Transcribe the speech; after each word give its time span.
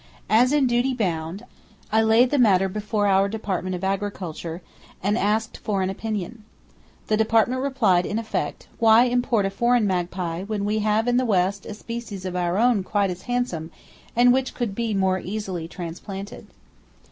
As 0.31 0.51
in 0.51 0.65
duty 0.65 0.95
bound, 0.95 1.45
I 1.91 2.01
laid 2.01 2.31
the 2.31 2.39
matter 2.39 2.67
before 2.67 3.05
our 3.05 3.29
Department 3.29 3.75
of 3.75 3.83
Agriculture, 3.83 4.63
and 5.03 5.15
asked 5.15 5.57
for 5.59 5.83
an 5.83 5.91
opinion. 5.91 6.43
The 7.05 7.17
Department 7.17 7.61
replied, 7.61 8.07
in 8.07 8.17
effect, 8.17 8.67
"Why 8.79 9.03
import 9.03 9.45
a 9.45 9.51
foreign 9.51 9.85
magpie 9.85 10.41
when 10.41 10.65
we 10.65 10.79
have 10.79 11.07
in 11.07 11.17
the 11.17 11.23
West 11.23 11.67
a 11.67 11.75
species 11.75 12.25
of 12.25 12.35
our 12.35 12.57
own 12.57 12.83
quite 12.83 13.11
as 13.11 13.21
handsome, 13.29 13.69
and 14.15 14.33
which 14.33 14.55
could 14.55 14.75
more 14.95 15.19
easily 15.19 15.65
be 15.65 15.73
transplanted?" 15.75 16.47